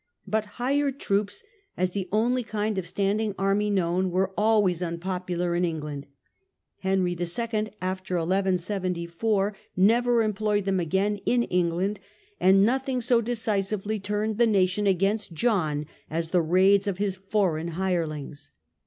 [0.25, 1.43] But hired troops,
[1.77, 6.07] as the only kind of standing army known, were always unpopular in England;
[6.79, 11.99] Henry II., after 1174, never employed them again in England,
[12.39, 17.67] and nothing so decisively turned the nation against John as the raids of his foreign
[17.67, 18.49] hirelings.